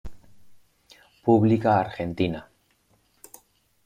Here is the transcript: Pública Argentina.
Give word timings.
Pública 1.27 1.77
Argentina. 1.77 2.43